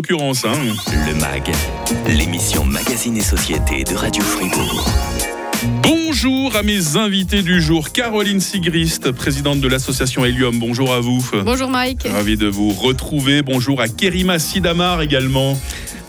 [0.00, 0.46] l'occurrence.
[0.46, 0.54] Hein.
[1.06, 1.52] Le MAG,
[2.06, 4.88] l'émission Magazine et Société de Radio Fribourg.
[5.82, 10.58] Bonjour à mes invités du jour, Caroline Sigrist, présidente de l'association Helium.
[10.58, 11.22] Bonjour à vous.
[11.44, 12.08] Bonjour Mike.
[12.10, 13.42] Ravi de vous retrouver.
[13.42, 15.58] Bonjour à Kerima Sidamar également.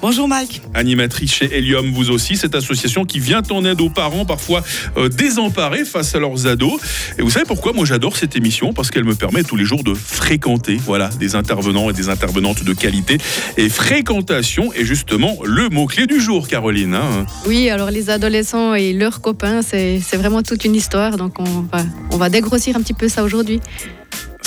[0.01, 0.63] Bonjour Mike.
[0.73, 4.63] Animatrice chez Helium, vous aussi, cette association qui vient en aide aux parents parfois
[4.97, 6.81] euh, désemparés face à leurs ados.
[7.19, 7.71] Et vous savez pourquoi?
[7.71, 11.35] Moi j'adore cette émission Parce qu'elle me permet tous les jours de fréquenter voilà, des
[11.35, 13.19] intervenants et des intervenantes de qualité.
[13.57, 16.95] Et fréquentation est justement le mot-clé du jour, Caroline.
[16.95, 17.25] hein.
[17.45, 21.17] Oui, alors les adolescents et leurs copains, c'est c'est vraiment toute une histoire.
[21.17, 23.59] Donc on va, on va dégrossir un petit peu ça aujourd'hui.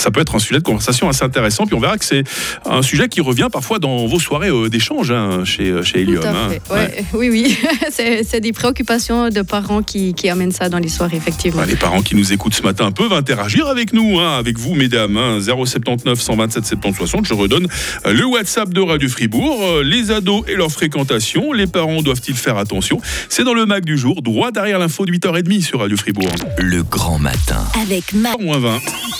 [0.05, 1.67] Ça peut être un sujet de conversation assez intéressant.
[1.67, 2.25] Puis on verra que c'est
[2.67, 6.21] un sujet qui revient parfois dans vos soirées euh, d'échange hein, chez, chez Helium.
[6.21, 6.49] Tout à hein.
[6.71, 7.59] Ouais, Oui, oui.
[7.91, 11.63] c'est des préoccupations de parents qui, qui amènent ça dans les soirées, effectivement.
[11.63, 14.75] Bah, les parents qui nous écoutent ce matin peuvent interagir avec nous, hein, avec vous,
[14.75, 15.17] mesdames.
[15.17, 17.27] hein, 079 127 70 60.
[17.27, 17.67] Je redonne
[18.05, 19.61] euh, le WhatsApp de Radio Fribourg.
[19.63, 21.53] Euh, Les ados et leur fréquentation.
[21.53, 23.01] Les parents doivent-ils faire attention?
[23.31, 26.29] C'est dans le MAC du jour, droit derrière l'info de 8h30 sur Radio Fribourg.
[26.59, 27.65] Le grand matin.
[27.81, 28.35] Avec 20.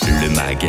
[0.07, 0.67] Le MAG,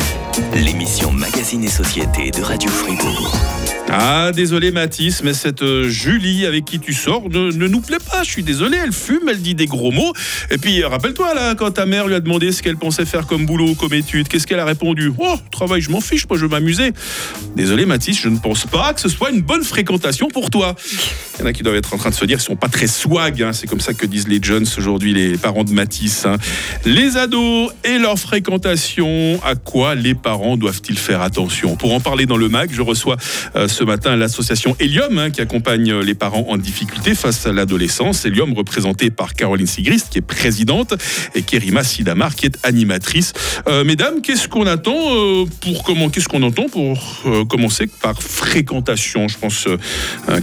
[0.53, 3.66] l'émission Magazine et Société de Radio Fribourg.
[3.89, 8.21] Ah, désolé Mathis, mais cette euh, Julie avec qui tu sors ne, nous plaît pas.
[8.23, 10.11] Je suis désolé, elle fume, elle dit des gros mots.
[10.51, 13.25] Et puis, euh, rappelle-toi, là, quand ta mère lui a demandé ce qu'elle pensait faire
[13.25, 15.13] comme boulot, comme étude, qu'est-ce qu'elle a répondu?
[15.17, 16.91] Oh, travail, je m'en fiche, moi je veux m'amuser.
[17.55, 20.75] Désolé Mathis, je ne pense pas que ce soit une bonne fréquentation pour toi.
[21.37, 22.67] Il y en a qui doivent être en train de se dire qu'ils sont pas
[22.69, 23.41] très swag.
[23.41, 23.53] hein.
[23.53, 26.25] C'est comme ça que disent les jeunes aujourd'hui, les parents de Mathis.
[26.25, 26.35] hein.
[26.83, 31.77] Les ados et leur fréquentation, à quoi les parents doivent-ils faire attention?
[31.77, 33.15] Pour en parler dans le MAC, je reçois
[33.55, 38.25] euh, ce matin l'association Helium hein, qui accompagne les parents en difficulté face à l'adolescence.
[38.25, 40.95] Helium représenté par Caroline Sigrist qui est présidente
[41.35, 43.33] et Kerima Sidamar qui est animatrice.
[43.67, 49.27] Euh, mesdames, qu'est-ce qu'on attend euh, pour Qu'est-ce qu'on entend pour euh, commencer par fréquentation?
[49.27, 49.67] Je pense,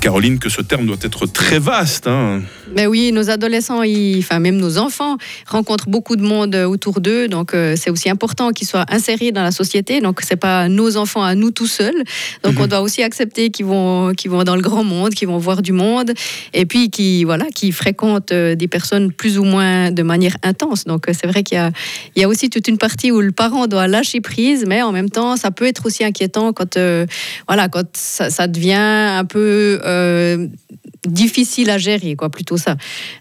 [0.00, 2.06] Caroline, que ce terme doit être très vaste.
[2.06, 2.40] hein.
[2.74, 7.28] Mais oui, nos adolescents, ils- enfin même nos enfants, rencontrent beaucoup de monde autour d'eux.
[7.28, 10.00] Donc euh, c'est aussi important qu'ils soient insérés dans la société.
[10.00, 12.02] Donc c'est pas nos enfants à nous tout seuls.
[12.42, 15.38] Donc on doit aussi accepter qu'ils vont, qu'ils vont dans le grand monde, qu'ils vont
[15.38, 16.12] voir du monde,
[16.52, 20.84] et puis qui voilà, qui fréquentent euh, des personnes plus ou moins de manière intense.
[20.84, 21.70] Donc c'est vrai qu'il y a,
[22.16, 24.90] il y a aussi toute une partie où le parent doit lâcher prise, mais en
[24.90, 27.06] même temps ça peut être aussi inquiétant quand euh,
[27.46, 30.48] voilà quand ça, ça devient un peu euh,
[31.08, 32.76] difficile à gérer, quoi, plutôt ça.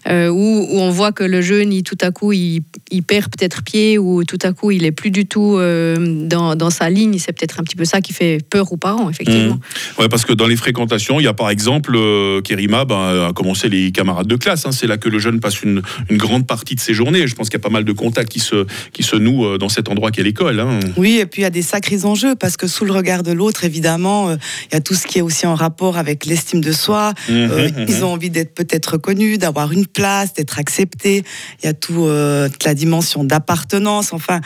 [0.08, 3.26] Euh, où, où on voit que le jeune, il, tout à coup, il, il perd
[3.36, 5.96] peut-être pied, ou tout à coup, il est plus du tout euh,
[6.26, 7.18] dans, dans sa ligne.
[7.18, 9.58] C'est peut-être un petit peu ça qui fait peur aux parents, effectivement.
[9.98, 13.32] Ouais, parce que dans les fréquentations, il y a par exemple, euh, Kerima ben, a
[13.32, 14.66] commencé les camarades de classe.
[14.66, 14.72] hein.
[14.72, 17.26] C'est là que le jeune passe une, une grande partie de ses journées.
[17.26, 19.58] Je pense qu'il y a pas mal de contacts qui se, qui se nouent euh,
[19.58, 20.60] dans cet endroit qu'est l'école.
[20.60, 20.80] hein.
[20.96, 23.32] Oui, et puis il y a des sacrés enjeux parce que sous le regard de
[23.32, 24.36] l'autre, évidemment, euh,
[24.70, 27.12] il y a tout ce qui est aussi en rapport avec l'estime de soi.
[27.30, 31.24] Euh, Mhm, Ils ont envie d'être peut-être reconnus, d'avoir une place, d'être acceptés.
[31.62, 34.12] Il y a euh, toute la dimension d'appartenance.
[34.12, 34.40] Enfin.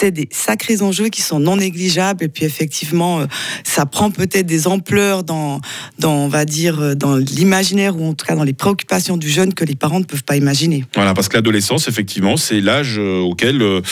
[0.00, 3.26] C'est des sacrés enjeux qui sont non négligeables et puis effectivement euh,
[3.64, 5.60] ça prend peut-être des ampleurs dans,
[5.98, 9.28] dans on va dire euh, dans l'imaginaire ou en tout cas dans les préoccupations du
[9.28, 10.86] jeune que les parents ne peuvent pas imaginer.
[10.94, 13.82] Voilà, parce que l'adolescence, effectivement, c'est l'âge euh, auquel euh,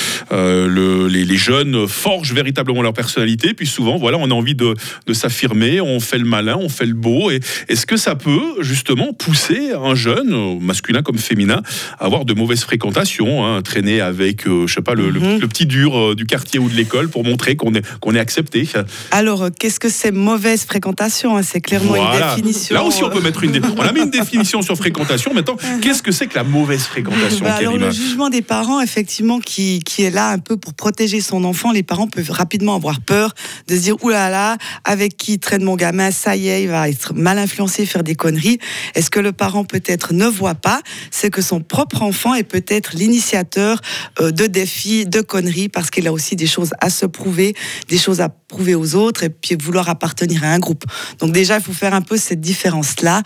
[0.66, 3.52] le- les, les jeunes forgent véritablement leur personnalité.
[3.52, 4.74] Puis souvent, voilà, on a envie de,
[5.06, 7.30] de s'affirmer, on fait le malin, on fait le beau.
[7.30, 11.60] Et est-ce que ça peut justement pousser un jeune, masculin comme féminin,
[11.98, 15.40] à avoir de mauvaises fréquentations, hein, traîner avec, euh, je sais pas, le, le- Mhm.
[15.40, 18.20] le petit dur euh, du quartier ou de l'école pour montrer qu'on est, qu'on est
[18.20, 18.68] accepté
[19.10, 22.74] Alors, euh, qu'est-ce que c'est mauvaise fréquentation hein C'est clairement une définition.
[22.74, 23.52] Là aussi, on peut mettre une.
[23.52, 25.32] dé- On a mis une définition sur fréquentation.
[25.34, 29.40] Maintenant, qu'est-ce que c'est que la mauvaise fréquentation, Bah alors le jugement des parents, effectivement,
[29.40, 33.00] qui, qui est là un peu pour protéger son enfant, les parents peuvent rapidement avoir
[33.00, 33.34] peur
[33.68, 36.68] de se dire oulala, là là, avec qui traîne mon gamin, ça y est, il
[36.68, 38.58] va être mal influencé, faire des conneries.
[38.94, 42.92] Est-ce que le parent peut-être ne voit pas, c'est que son propre enfant est peut-être
[42.94, 43.80] l'initiateur
[44.20, 47.54] euh, de défis, de conneries, parce qu'il a aussi des choses à se prouver,
[47.88, 50.84] des choses à prouver aux autres, et puis vouloir appartenir à un groupe.
[51.18, 53.22] Donc déjà, il faut faire un peu cette différence-là.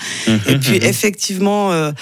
[0.49, 1.93] Et puis effectivement, euh,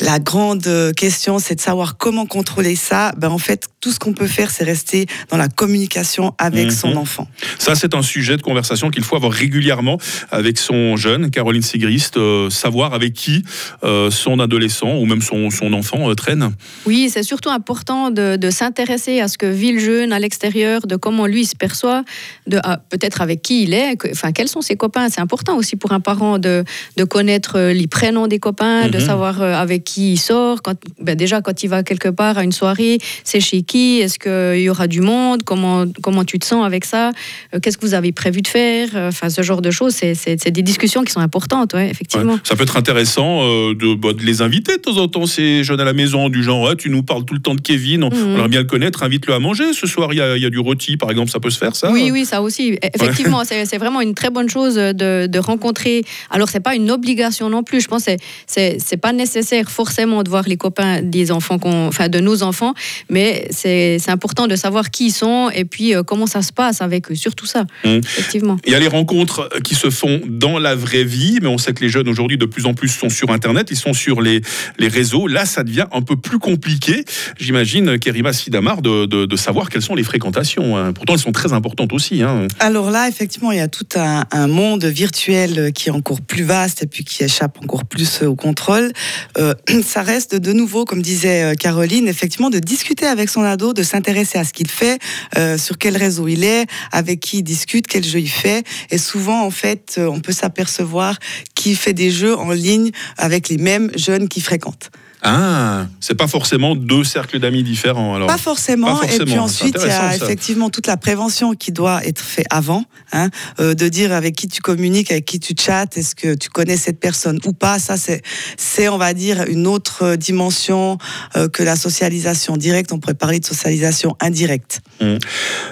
[0.00, 3.12] la grande euh, question, c'est de savoir comment contrôler ça.
[3.16, 6.96] Ben, en fait, tout ce qu'on peut faire, c'est rester dans la communication avec son
[6.96, 7.26] enfant.
[7.58, 9.98] Ça, c'est un sujet de conversation qu'il faut avoir régulièrement
[10.30, 13.42] avec son jeune, Caroline Sigrist, euh, savoir avec qui
[13.82, 16.52] euh, son adolescent ou même son, son enfant euh, traîne.
[16.84, 20.86] Oui, c'est surtout important de, de s'intéresser à ce que vit le jeune à l'extérieur,
[20.86, 22.04] de comment lui se perçoit,
[22.46, 25.08] de peut-être avec qui il est, enfin quels sont ses copains.
[25.08, 26.64] C'est important aussi pour un parent de,
[26.96, 29.04] de connaître euh, les prénoms des copains, de Mhm.
[29.04, 30.62] savoir euh, avec qui il sort.
[30.62, 33.98] Quand, ben déjà quand il va quelque part à une soirée, c'est chez qui?
[34.00, 35.42] Est-ce qu'il y aura du monde?
[35.44, 37.10] Comment comment tu te sens avec ça?
[37.54, 38.88] Euh, Qu'est-ce que vous avez prévu de faire?
[38.94, 42.32] Enfin ce genre de choses, c'est- des discussions qui sont importantes, ouais, effectivement.
[42.34, 42.38] Ouais.
[42.44, 45.62] Ça peut être intéressant euh, de, bah, de les inviter de temps en temps, ces
[45.64, 48.02] jeunes à la maison, du genre, Ouais, tu nous parles tout le temps de Kevin,
[48.04, 49.72] on, on aimerait bien le connaître, invite-le à manger.
[49.72, 51.90] Ce soir, il y y a du rôti, par exemple, ça peut se faire, ça?
[51.92, 52.49] Oui, oui, ça aussi.
[52.58, 56.04] E- Effectivement, c'est c'est vraiment une très bonne chose de, de rencontrer.
[56.30, 57.80] Alors, c'est pas une obligation non plus.
[57.80, 58.12] Je pense que
[58.46, 62.74] c'est- pas nécessaire forcément de voir les copains des enfants, enfin de nos enfants,
[63.08, 66.82] mais c'est important de savoir qui ils sont et puis euh, comment ça se passe
[66.82, 67.14] avec eux.
[67.14, 67.98] Surtout ça, Mhm.
[67.98, 68.56] effectivement.
[68.66, 71.72] Il y a les rencontres qui se font dans la vraie vie, mais on sait
[71.72, 74.42] que les jeunes aujourd'hui de plus en plus sont sur Internet, ils sont sur les,
[74.78, 75.26] les réseaux.
[75.26, 77.04] Là, ça devient un peu plus compliqué,
[77.38, 80.76] j'imagine, Kerima Sidamar, de, de, de savoir quelles sont les fréquentations.
[80.76, 80.92] hein.
[80.92, 82.22] Pourtant, elles sont très importantes aussi.
[82.22, 82.39] hein.
[82.58, 86.82] Alors là, effectivement, il y a tout un, monde virtuel qui est encore plus vaste
[86.82, 88.92] et puis qui échappe encore plus au contrôle.
[89.38, 89.54] Euh,
[89.84, 93.82] ça reste de nouveau, comme disait euh, Caroline, effectivement, de discuter avec son ado, de
[93.82, 94.98] s'intéresser à ce qu'il fait,
[95.36, 98.66] euh, sur quel réseau il est, avec qui il discute, quel jeu il fait.
[98.90, 101.18] Et souvent, en fait, euh, on peut s'apercevoir
[101.54, 104.90] qu'il fait des jeux en ligne avec les mêmes jeunes qu'il fréquente.
[105.22, 108.14] Ah, c'est pas forcément deux cercles d'amis différents.
[108.14, 108.26] Alors.
[108.26, 108.96] Pas forcément.
[108.96, 110.16] Pas Et puis ensuite, il y a ça.
[110.16, 113.28] effectivement toute la prévention qui doit être faite avant, hein,
[113.60, 116.78] euh, de dire avec qui tu communiques, avec qui tu chattes, est-ce que tu connais
[116.78, 117.78] cette personne ou pas.
[117.78, 118.22] Ça, c'est,
[118.56, 120.96] c'est on va dire, une autre dimension
[121.36, 122.92] euh, que la socialisation directe.
[122.92, 124.80] On pourrait parler de socialisation indirecte.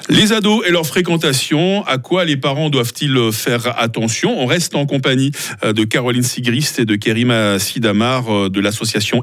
[0.09, 4.39] Les ados et leur fréquentation, à quoi les parents doivent-ils faire attention?
[4.39, 5.33] On reste en compagnie
[5.65, 9.23] euh, de Caroline Sigrist et de Kerima Sidamar de l'association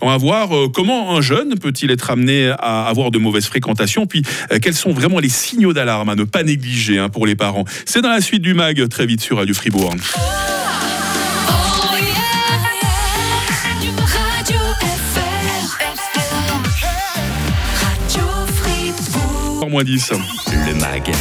[0.00, 4.06] On va voir euh, comment un jeune peut-il être amené à avoir de mauvaises fréquentations,
[4.06, 4.22] puis
[4.52, 7.64] euh, quels sont vraiment les signaux d'alarme à ne pas négliger hein, pour les parents.
[7.84, 9.36] C'est dans la suite du MAG, très vite sur.
[9.36, 9.40] Oh.
[9.40, 9.94] Radio Fribourg.
[19.70, 20.12] moins 10.
[20.66, 21.12] Le MAG,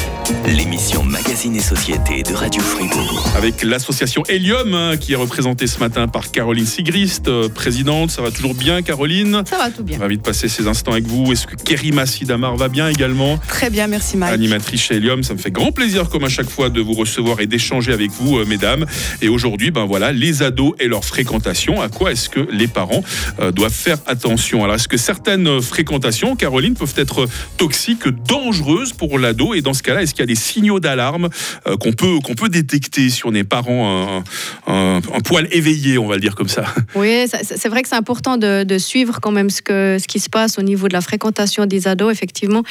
[0.46, 3.32] l'émission Magazine et Société de Radio Fribourg.
[3.36, 8.12] avec l'association Helium hein, qui est représentée ce matin par Caroline Sigrist, euh, présidente.
[8.12, 9.44] Ça va toujours bien, Caroline?
[9.46, 9.98] Ça va tout bien.
[10.00, 11.32] Ravi de passer ces instants avec vous.
[11.32, 13.38] Est-ce que Kerima Sidamar va bien également?
[13.48, 14.34] Très bien, merci Mike.
[14.34, 17.40] Animatrice chez Helium, ça me fait grand plaisir comme à chaque fois de vous recevoir
[17.40, 18.86] et d'échanger avec vous, euh, mesdames.
[19.22, 21.82] Et aujourd'hui, ben voilà, les ados et leur fréquentation.
[21.82, 23.04] À quoi est-ce que les parents
[23.40, 24.64] euh, doivent faire attention?
[24.64, 27.28] Alors, est-ce que certaines fréquentations, Caroline, peuvent être
[27.58, 29.54] toxiques, dangereuses pour l'ado?
[29.54, 31.30] Et dans ce cas-là, est-ce qu'il y a des signaux d'alarme
[31.68, 34.24] euh, qu'on peut qu'on peut détecter si on est parent
[34.68, 38.38] un, poil éveillé, on va le dire comme ça Oui, c'est vrai que c'est important
[38.38, 41.02] de, de suivre quand même ce, que, ce qui se passe au niveau de la
[41.02, 42.64] fréquentation des ados, effectivement.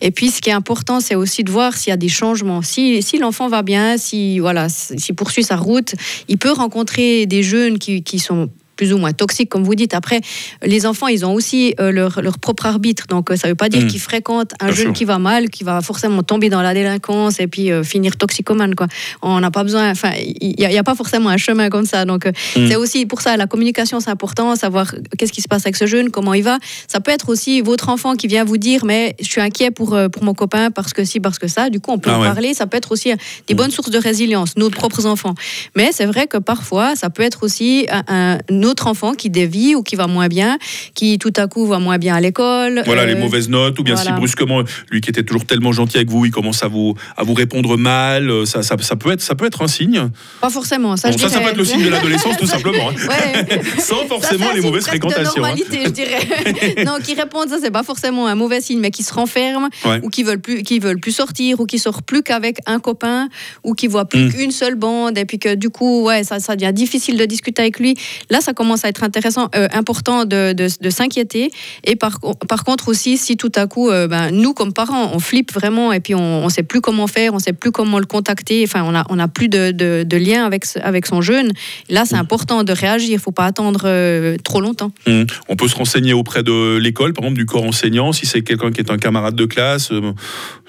[0.00, 2.62] Et puis, ce qui est important, c'est aussi de voir s'il y a des changements.
[2.62, 5.94] Si, si l'enfant va bien, si voilà, s'il poursuit sa route,
[6.28, 9.94] il peut rencontrer des jeunes qui, qui sont plus ou moins toxiques, comme vous dites.
[9.94, 10.20] Après,
[10.62, 13.06] les enfants, ils ont aussi euh, leur, leur propre arbitre.
[13.08, 13.86] Donc, euh, ça ne veut pas dire Mm.
[13.88, 14.92] qu'ils fréquentent un Bien jeune sûr.
[14.94, 18.74] qui va mal, qui va forcément tomber dans la délinquance et puis euh, finir toxicomane.
[18.74, 18.86] Quoi.
[19.22, 22.04] On n'a pas besoin, enfin, il n'y a, pas forcément un chemin comme ça.
[22.04, 22.68] Donc, euh, Mm.
[22.68, 25.86] c'est aussi pour ça, la communication, c'est important, savoir qu'est-ce qui se passe avec ce
[25.86, 26.58] jeune, comment il va.
[26.88, 29.96] Ça peut être aussi votre enfant qui vient vous dire, mais je suis inquiet pour,
[30.12, 31.70] pour mon copain parce que si, parce que ça.
[31.70, 32.26] Du coup, on peut Ah en ouais.
[32.28, 32.54] parler.
[32.54, 33.12] Ça peut être aussi
[33.46, 35.34] des bonnes sources de résilience, nos propres enfants.
[35.76, 39.74] Mais c'est vrai que parfois, ça peut être aussi un, un autre enfant qui dévie
[39.74, 40.58] ou qui va moins bien,
[40.94, 42.82] qui tout à coup va moins bien à l'école.
[42.86, 45.96] Voilà, Euh, les mauvaises notes, ou bien si brusquement, lui qui était toujours tellement gentil
[45.96, 49.10] avec vous, il commence à vous, à vous répondre mal, euh, ça, ça, ça peut
[49.12, 50.08] être, ça peut être un signe.
[50.40, 50.96] Pas forcément.
[50.96, 52.90] Ça, Bon, je ça, ça dirais- peut être le signe de l'adolescence, tout simplement.
[52.90, 52.94] hein.
[53.08, 53.60] Ouais.
[53.78, 55.42] Sans Ça, forcément les mauvaises fréquentations.
[55.42, 55.54] De hein.
[55.56, 56.84] je dirais.
[56.84, 60.00] non, qui répondent, ça, c'est pas forcément un mauvais signe, mais qui se renferment, Ouais.
[60.02, 63.28] ou qui veulent plus, qui veulent plus sortir, ou qui sortent plus qu'avec un copain,
[63.64, 64.32] ou qui voient plus Mm.
[64.32, 67.62] qu'une seule bande, et puis que du coup, ouais, ça, ça devient difficile de discuter
[67.62, 67.94] avec lui.
[68.30, 71.52] Là, ça commence à être intéressant, euh, important de, de, de s'inquiéter.
[71.84, 75.20] Et par, par contre aussi, si tout à coup, euh, ben, nous comme parents, on
[75.20, 78.06] flippe vraiment, et puis on, on sait plus comment faire, on sait plus comment le
[78.06, 78.64] contacter.
[78.64, 81.52] Enfin, on a, on a plus de, de, de lien avec, avec son jeune.
[81.88, 83.10] Là, c'est important de réagir.
[83.12, 84.90] Il faut pas attendre euh, trop longtemps.
[85.06, 85.26] Hum.
[85.48, 88.72] On peut se renseigner auprès de l'école, par exemple, du corps enseignant, si c'est quelqu'un
[88.72, 89.92] qui est un camarade de classe.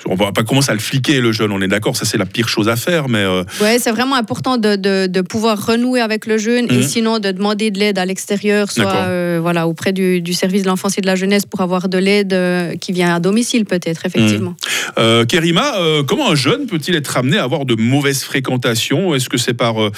[0.06, 2.26] on va pas commencer à le fliquer, le jeune, on est d'accord, ça c'est la
[2.26, 3.26] pire chose à faire, mais
[3.62, 7.72] Ouais, c'est vraiment important de, de, pouvoir renouer avec le jeune et sinon de demander
[7.72, 11.02] de de l'aide à l'extérieur, soit euh, voilà, auprès du, du service de l'enfance et
[11.02, 14.56] de la jeunesse pour avoir de l'aide euh, qui vient à domicile peut-être, effectivement.
[14.98, 19.14] Euh, Kerima, euh, comment un jeune peut-il être amené à avoir de mauvaises fréquentations?
[19.14, 19.92] Est-ce que c'est par euh,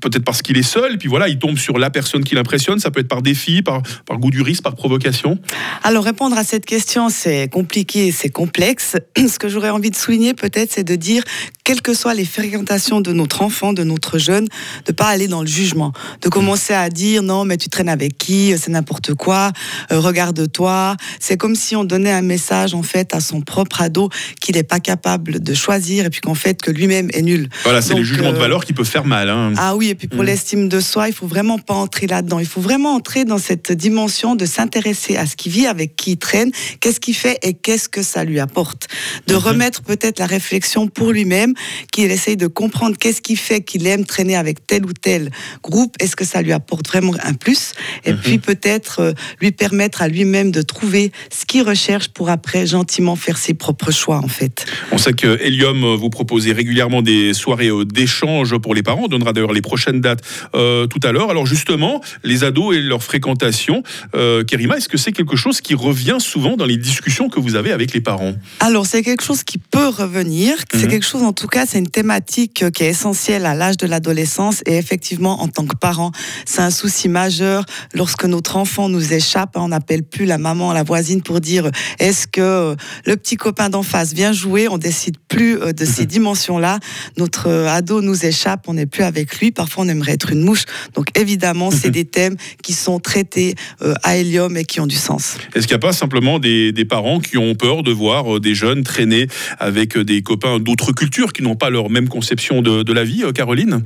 [0.00, 2.78] peut-être parce qu'il est seul, puis voilà, il tombe sur la personne qui l'impressionne?
[2.78, 5.38] Ça peut être par défi, par, par goût du risque, par provocation?
[5.82, 8.96] Alors répondre à cette question, c'est compliqué, c'est complexe.
[9.16, 11.22] Ce que j'aurais envie de souligner peut-être, c'est de dire,
[11.64, 14.48] quelles que soient les fréquentations de notre enfant, de notre jeune,
[14.86, 18.18] de pas aller dans le jugement, de commencer à dire non, mais tu traînes avec
[18.18, 19.52] qui, c'est n'importe quoi,
[19.92, 20.96] euh, regarde-toi.
[21.20, 24.08] C'est comme si on donnait un message en fait à son propre ado
[24.40, 27.48] qu'il n'est pas capable de choisir et puis qu'en fait que lui-même est nul.
[27.64, 29.28] Voilà, c'est les jugements de euh, valeur qui peuvent faire mal.
[29.28, 29.52] hein.
[29.56, 30.26] Ah oui, et puis pour Mm.
[30.26, 32.38] l'estime de soi, il faut vraiment pas entrer là-dedans.
[32.38, 36.12] Il faut vraiment entrer dans cette dimension de s'intéresser à ce qui vit, avec qui
[36.12, 36.50] il traîne,
[36.80, 38.88] qu'est-ce qu'il fait et qu'est-ce que ça lui apporte.
[39.26, 39.40] De Mhm.
[39.40, 41.54] remettre peut-être la réflexion pour lui-même,
[41.92, 45.30] qu'il essaye de comprendre qu'est-ce qui fait qu'il aime traîner avec tel ou tel
[45.62, 47.72] groupe, est-ce que ça lui apporte vraiment un plus,
[48.04, 48.18] et Mhm.
[48.18, 53.16] puis peut-être euh, lui permettre à lui-même de trouver ce qu'il recherche pour après gentiment
[53.16, 54.64] faire ses propres choix en fait.
[54.92, 59.02] On sait que Helium euh, vous proposez régulièrement des soirées euh, d'échange pour les parents.
[59.04, 60.22] On donnera d'ailleurs les prochaines dates
[60.54, 61.30] euh, tout à l'heure.
[61.30, 63.82] Alors justement, les ados et leur fréquentation,
[64.14, 67.56] euh, Kerima, est-ce que c'est quelque chose qui revient souvent dans les discussions que vous
[67.56, 68.34] avez avec les parents?
[68.60, 70.54] Alors, c'est quelque chose qui peut revenir.
[70.72, 70.88] C'est Mhm.
[70.90, 74.62] quelque chose, en tout cas, c'est une thématique qui est essentielle à l'âge de l'adolescence.
[74.66, 76.12] Et effectivement, en tant que parent,
[76.44, 77.64] c'est un souci majeur.
[77.94, 81.66] Lorsque notre enfant nous échappe, hein, on n'appelle plus la maman, la voisine pour dire
[81.66, 82.74] euh, est-ce que euh,
[83.06, 84.68] le petit copain d'en face vient jouer?
[84.68, 86.78] On décide plus euh, de ces dimensions-là.
[87.16, 89.52] Notre ado nous échappe, on n'est plus avec lui.
[89.52, 90.64] Parfois, on aimerait être une mouche.
[90.94, 93.54] Donc, évidemment, c'est des thèmes qui sont traités
[94.02, 95.36] à Hélium et qui ont du sens.
[95.54, 98.54] Est-ce qu'il n'y a pas simplement des, des parents qui ont peur de voir des
[98.54, 99.28] jeunes traîner
[99.58, 103.24] avec des copains d'autres cultures qui n'ont pas leur même conception de, de la vie,
[103.34, 103.84] Caroline?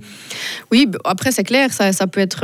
[0.71, 2.43] Oui, après c'est clair, ça, ça peut être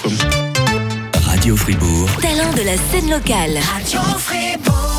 [1.39, 2.11] Radio Fribourg.
[2.21, 3.61] Talent de la scène locale.
[3.73, 4.79] Radio Fribourg.